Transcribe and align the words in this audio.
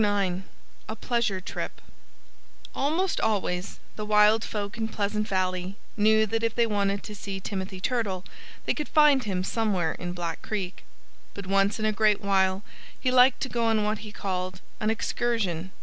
IX 0.03 0.41
A 0.89 0.95
PLEASURE 0.95 1.41
TRIP 1.41 1.79
Almost 2.73 3.21
always 3.21 3.77
the 3.97 4.03
wild 4.03 4.43
folk 4.43 4.75
in 4.75 4.87
Pleasant 4.87 5.27
Valley 5.27 5.75
knew 5.95 6.25
that 6.25 6.41
if 6.41 6.55
they 6.55 6.65
wanted 6.65 7.03
to 7.03 7.13
see 7.13 7.39
Timothy 7.39 7.79
Turtle 7.79 8.25
they 8.65 8.73
could 8.73 8.89
find 8.89 9.25
him 9.25 9.43
somewhere 9.43 9.91
in 9.91 10.13
Black 10.13 10.41
Creek. 10.41 10.83
But 11.35 11.45
once 11.45 11.77
in 11.77 11.85
a 11.85 11.91
great 11.91 12.19
while 12.19 12.63
he 12.99 13.11
liked 13.11 13.41
to 13.41 13.49
go 13.49 13.65
on 13.65 13.83
what 13.83 13.99
he 13.99 14.11
called 14.11 14.59
"an 14.79 14.89
excursion." 14.89 15.71